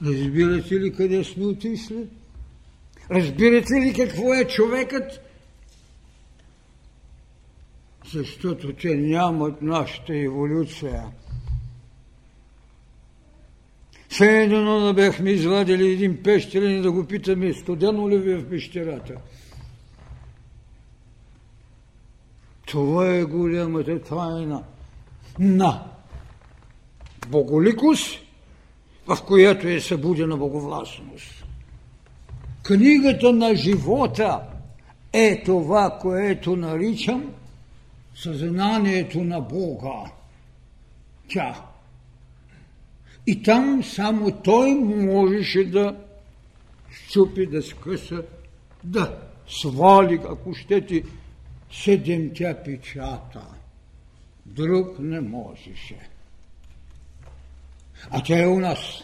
[0.06, 2.08] Разбирате ли къде сме отишли?
[3.12, 5.22] Разбирате ли какво е човекът?
[8.14, 11.04] Защото те нямат нашата еволюция.
[14.10, 18.38] Все едно да бяхме извадили един пещерен и да го питаме, студено ли ви е
[18.38, 19.14] в пещерата?
[22.76, 24.64] Това е голямата тайна
[25.40, 25.84] на
[27.28, 28.20] боголикост,
[29.08, 31.46] в която е събудена боговластност.
[32.64, 34.42] Книгата на живота
[35.14, 37.34] е това, което наричам
[38.16, 40.12] съзнанието на Бога.
[41.30, 41.56] Тя.
[43.28, 45.96] И там само Той можеше да
[46.92, 48.24] щупи, да скъса,
[48.84, 49.18] да
[49.48, 51.04] свали, ако щете,
[51.84, 53.46] седемтя печата.
[54.46, 56.10] Друг не можеше.
[58.10, 59.04] А тя е у нас.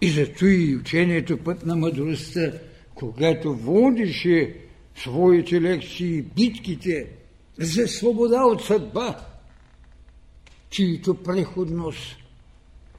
[0.00, 2.52] И зато и учението път на мъдростта,
[2.94, 4.56] когато водише
[4.96, 7.06] своите лекции, битките
[7.58, 9.26] за свобода от съдба,
[10.70, 12.16] чието преходност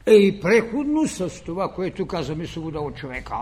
[0.05, 3.35] е и преходност с това, което казваме свобода от човека.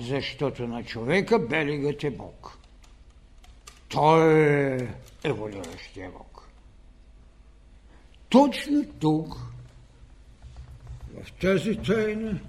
[0.00, 2.58] Защото на човека белигът е Бог.
[3.88, 4.44] Той
[4.74, 4.88] е
[5.24, 6.48] еволюиращия Бог.
[8.28, 9.36] Точно тук
[11.14, 12.40] в тази тайна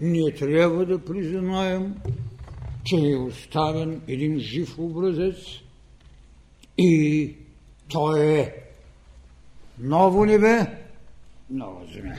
[0.00, 1.94] ние трябва да признаем,
[2.84, 5.36] че е оставен един жив образец
[6.78, 7.34] и
[7.88, 8.54] той е
[9.78, 10.66] ново небе,
[11.50, 12.16] нова земя.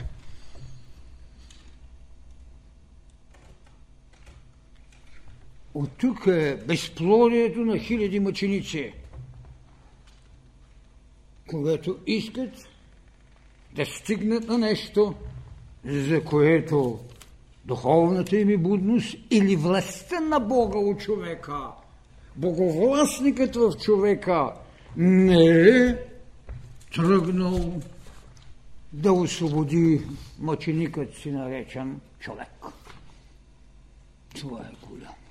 [5.74, 8.92] От тук е безплодието на хиляди мъченици,
[11.50, 12.68] когато искат
[13.74, 15.14] да стигнат на нещо–
[15.84, 16.98] за което
[17.64, 21.68] духовната им е будност или властта на Бога от човека,
[22.36, 24.52] боговластникът в човека
[24.96, 25.96] не е
[26.94, 27.80] тръгнал
[28.92, 30.02] да освободи
[30.38, 32.52] мъченикът си наречен човек.
[34.34, 35.21] Това е голямото.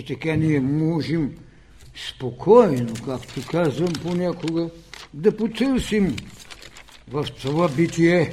[0.00, 1.34] И така ние можем
[2.08, 4.70] спокойно, както казвам понякога,
[5.14, 6.16] да потърсим
[7.08, 8.32] в това битие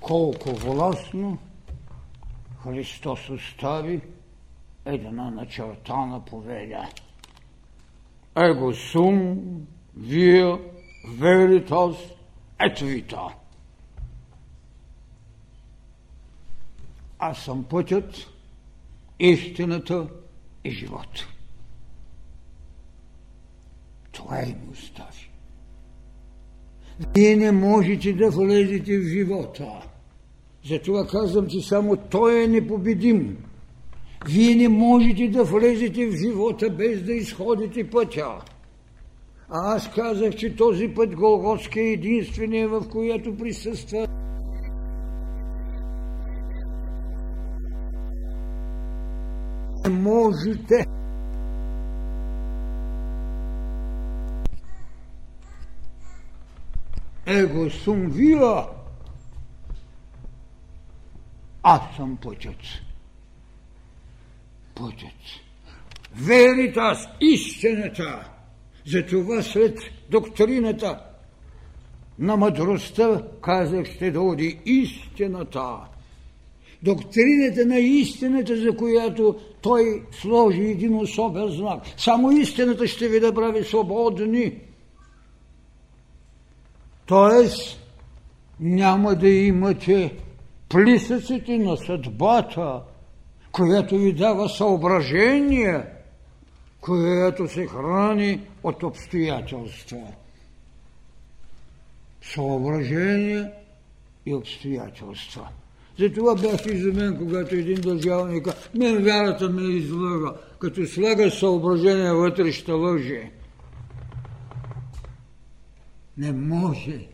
[0.00, 1.38] колко властно
[2.62, 4.00] Христос остави
[4.84, 6.88] една начертана повеля.
[8.36, 9.40] Его сум,
[9.96, 10.58] вие,
[11.08, 11.96] веритас,
[12.60, 13.28] ето вита.
[17.18, 18.37] Аз съм пътят,
[19.20, 20.06] истината
[20.64, 21.26] и живот.
[24.12, 25.30] Това им остави.
[27.14, 29.68] Вие не можете да влезете в живота.
[30.64, 33.36] Затова казвам, че само Той е непобедим.
[34.28, 38.44] Вие не можете да влезете в живота без да изходите пътя.
[39.50, 44.08] А аз казах, че този път Голготски е единствения, в която присъства
[50.28, 50.86] можете
[57.26, 58.66] Его сум вия,
[61.62, 62.56] аз съм пътят.
[64.74, 65.20] Пътят.
[66.14, 68.30] Веритас, истината.
[68.86, 69.78] Затова след
[70.10, 71.04] доктрината
[72.18, 75.78] на мъдростта казах, ще дойде истината.
[76.82, 81.82] Доктрината на истината, за която той сложи един особен знак.
[81.96, 84.58] Само истината ще ви да прави свободни.
[87.06, 87.80] Тоест,
[88.60, 90.16] няма да имате
[90.68, 92.82] плисъците на съдбата,
[93.52, 95.84] която ви дава съображение,
[96.80, 100.06] която се храни от обстоятелства.
[102.22, 103.50] Съображение
[104.26, 105.48] и обстоятелства.
[105.98, 110.34] Затова бях изумен, когато един държавник каза, мен вярата ме излъга.
[110.58, 113.30] Като слага съображение вътре, ще лъже.
[116.16, 117.06] Не може.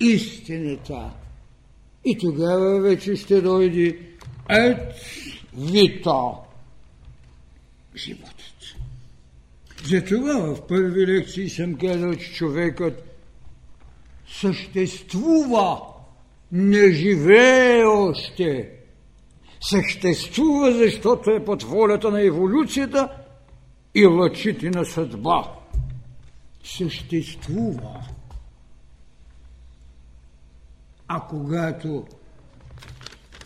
[0.00, 1.10] Истината.
[2.04, 3.98] И тогава вече ще дойде
[4.48, 4.94] ет
[5.58, 6.30] вита
[7.96, 8.76] животът.
[9.84, 13.04] Затова в първи лекции съм казал, че човекът
[14.28, 15.80] съществува,
[16.52, 18.70] не живее още.
[19.60, 23.08] Съществува, защото е под волята на еволюцията
[23.94, 25.42] и лъчите на съдба.
[26.64, 28.00] Съществува.
[31.08, 32.06] А когато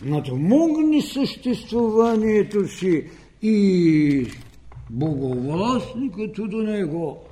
[0.03, 3.11] надмогне съществуванието си
[3.43, 4.27] и
[4.91, 7.25] боговластникът до него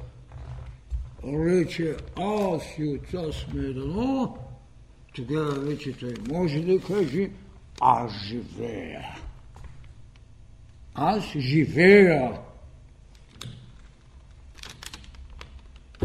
[1.25, 4.37] рече аз и отца сме едно,
[5.14, 7.30] тогава вече той може да каже
[7.80, 9.16] аз живея.
[10.94, 12.32] Аз живея.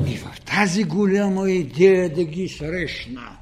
[0.08, 3.38] И в тази голяма идея да ги срещна,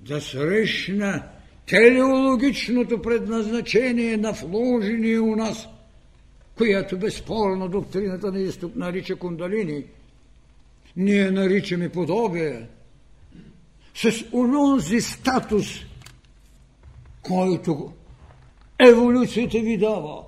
[0.00, 1.28] да срещна
[1.66, 5.68] телеологичното предназначение на вложение у нас,
[6.56, 9.84] която безспорно доктрината на изток нарича кундалини.
[10.96, 12.68] Ние наричаме подобие
[13.94, 15.66] с ононзи статус,
[17.22, 17.92] който
[18.78, 20.24] еволюцията ви дава.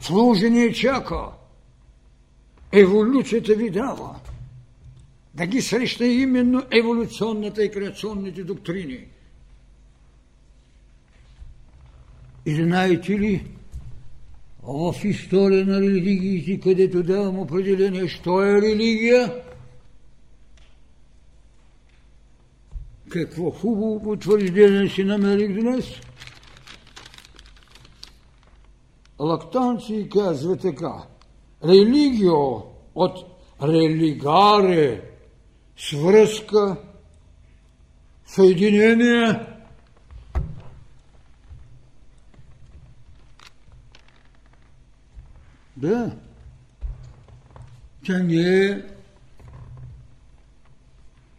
[0.00, 1.30] Служение чака.
[2.72, 4.20] Еволюцията ви дава.
[5.34, 9.06] Да ги среща именно еволюционната и креационните доктрини–
[12.46, 13.44] И знаете ли,
[14.62, 19.34] в история на религиите, където давам определение, що е религия,
[23.14, 25.84] какво хубаво потвърждение си намерих днес.
[29.18, 30.94] Лактанци казва така.
[31.64, 32.62] Религио
[32.94, 33.18] от
[33.62, 35.02] религаре
[35.76, 36.76] свръзка,
[38.26, 39.40] съединение,
[45.76, 46.16] Да.
[48.04, 48.82] Тя не е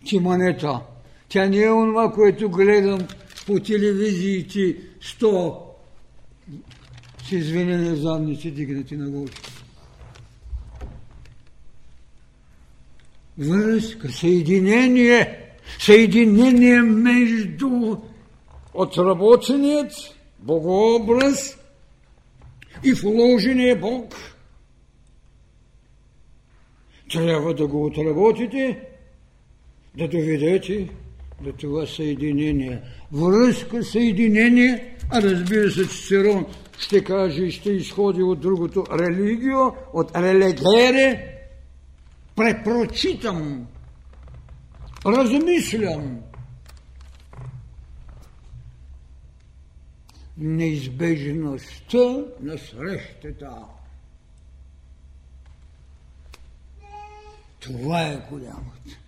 [0.05, 0.82] тиманета.
[1.30, 2.99] Тя не е онова, което гледам
[3.45, 5.61] по телевизиите сто
[7.30, 9.32] с извинение задници дигнати нагоре.
[13.38, 15.39] връзка, съединение,
[15.80, 17.97] съединение между
[18.73, 19.91] отработеният
[20.39, 21.57] богообраз
[22.84, 24.15] и вложения Бог.
[27.11, 28.80] Трябва да го отработите,
[29.97, 30.89] да доведете
[31.41, 32.81] до това съединение.
[33.11, 36.45] Връзка, съединение, а разбира се, Цицерон
[36.79, 39.59] ще каже и ще изходи от другото религио,
[39.93, 41.38] от релегере,
[42.36, 43.67] препрочитам,
[45.05, 46.19] размислям.
[50.38, 53.57] Неизбежността на срещата.
[57.59, 59.05] Това е голямото.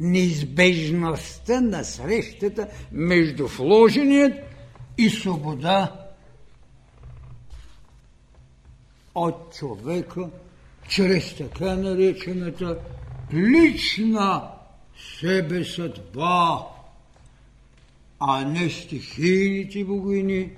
[0.00, 4.32] Неизбежността на срещата между вложеният
[4.98, 6.00] и свобода
[9.14, 10.28] от човека
[10.88, 12.78] чрез така наречената
[13.32, 14.50] лична
[15.20, 16.66] себе съдба,
[18.20, 20.50] а не стихийните богини,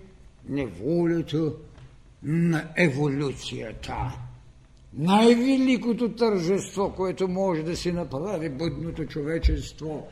[0.49, 1.53] неволята
[2.22, 4.12] на еволюцията.
[4.95, 10.09] Най-великото тържество, което може да си направи бъдното човечество,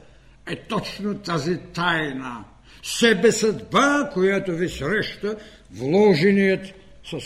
[0.47, 2.45] е точно тази тайна.
[2.83, 5.37] Себе съдба, която ви среща
[5.73, 6.67] вложеният
[7.05, 7.19] с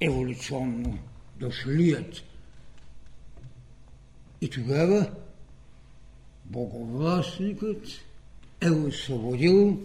[0.00, 0.98] еволюционно
[1.40, 2.22] дошлият.
[4.40, 5.10] И тогава
[6.44, 7.86] боговластникът
[8.60, 9.78] е освободил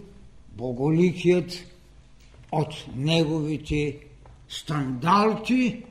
[0.56, 1.52] боголикият
[2.52, 3.98] от неговите
[4.48, 5.84] стандарти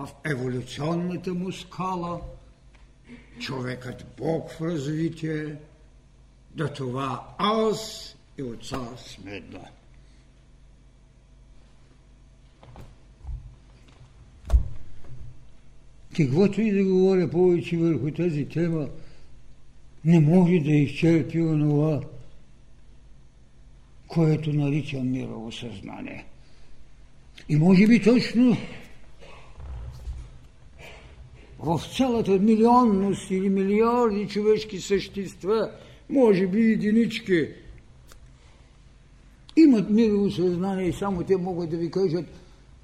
[0.00, 2.20] в еволюционната му скала,
[3.40, 5.56] човекът Бог в развитие,
[6.54, 9.64] да това аз и отца сме да.
[16.16, 18.88] Каквото и да говоря повече върху тази тема,
[20.04, 22.00] не може да изчерпи онова,
[24.08, 26.24] което наричам мирово съзнание.
[27.48, 28.56] И може би точно
[31.62, 35.70] в цялата милионност или милиарди човешки същества,
[36.08, 37.48] може би единички,
[39.56, 42.26] имат мирово съзнание и само те могат да ви кажат,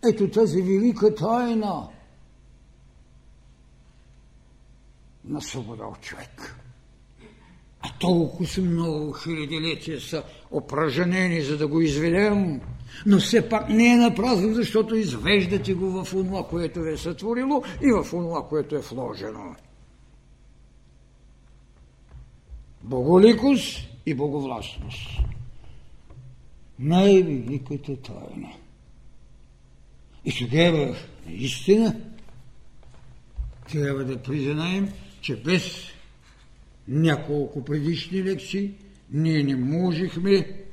[0.09, 1.89] ето тази велика тайна
[5.25, 6.57] на свобода от човек.
[7.81, 12.61] А толкова много хилядилетия са опраженени, за да го изведем,
[13.07, 17.93] но все пак не е напразно, защото извеждате го в онова, което е сътворило и
[17.93, 19.57] в онова, което е вложено.
[22.83, 25.21] Боголикост и боговластност.
[26.79, 28.53] Най-великата тайна.
[30.25, 30.97] И тогава,
[31.31, 31.97] истина,
[33.73, 35.63] трябва да признаем, че без
[36.89, 38.75] няколко предишни лекции
[39.11, 40.66] ние не можехме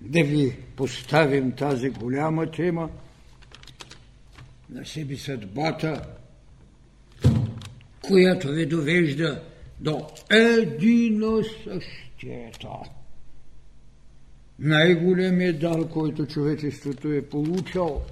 [0.00, 2.90] да ви поставим тази голяма тема
[4.70, 6.06] на себе съдбата,
[8.00, 9.42] която ви довежда
[9.80, 12.68] до едино същието.
[14.58, 18.02] Най-големият дар, който човечеството е получал,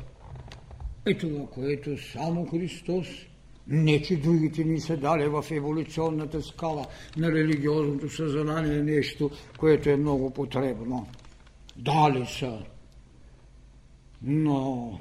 [1.07, 3.07] е това, което само Христос–
[3.69, 9.97] не, че другите ни са дали в еволюционната скала на религиозното съзнание нещо, което е
[9.97, 11.07] много потребно.
[11.77, 12.59] Дали са.
[14.23, 15.01] Но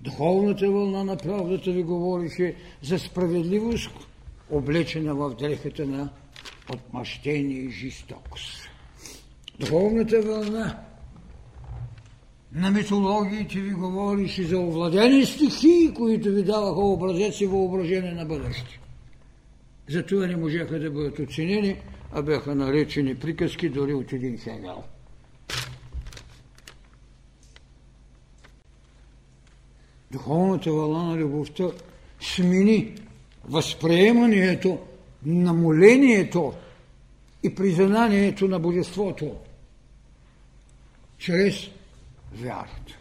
[0.00, 3.90] духовната вълна на правдата ви говорише за справедливост,
[4.50, 6.10] облечена в дрехата на
[6.74, 8.68] отмъщение и жестокост.
[9.60, 10.78] Духовната вълна
[12.52, 18.24] на митологиите ви говориш и за овладени стихии, които ви даваха образец и въображение на
[18.24, 18.80] бъдеще.
[19.88, 21.76] Затова не можеха да бъдат оценени,
[22.12, 24.84] а бяха наречени приказки дори от един Хегел.
[30.10, 31.64] Духовната вълна на любовта
[32.20, 32.94] смени
[33.44, 34.78] възприемането
[35.26, 36.54] на молението
[37.42, 39.36] и признанието на божеството
[41.18, 41.70] чрез
[42.32, 42.98] вярата.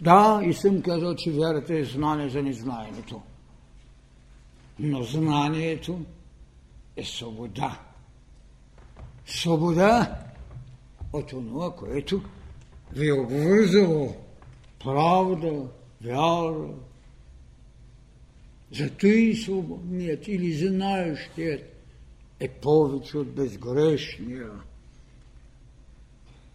[0.00, 3.22] Да, и съм казал, че вярата е знание за незнаенето.
[4.78, 6.00] Но знанието
[6.96, 7.80] е свобода.
[9.26, 10.18] Свобода
[11.12, 12.22] от това, което
[12.92, 14.16] ви е обвързало
[14.84, 15.68] правда,
[16.04, 16.74] вяра.
[18.72, 21.62] Зато и свободният или знаещият
[22.40, 24.50] е повече от безгрешния.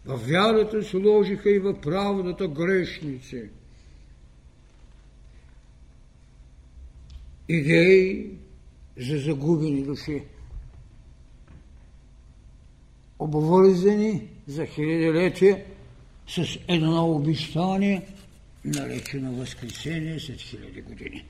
[0.05, 3.49] В вярата сложиха и в правдата грешници.
[7.47, 8.37] идеи
[8.97, 10.23] за загубени души,
[13.19, 15.65] обвързани за хилядолетие
[16.27, 18.07] с едно обещание,
[18.65, 21.25] наречено Възкресение след хиляди години.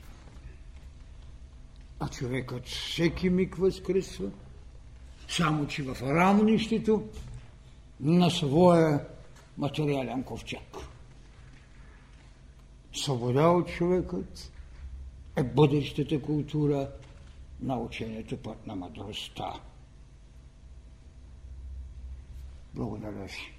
[2.00, 4.30] А човекът всеки миг възкръсва,
[5.28, 7.08] само че в рамнището
[8.00, 9.04] на своя
[9.58, 10.76] материален ковчег.
[12.92, 14.52] Свобода от човекът
[15.36, 16.90] е бъдещата култура
[17.60, 19.52] на учението път на мъдростта.
[22.74, 23.55] Благодаря ви.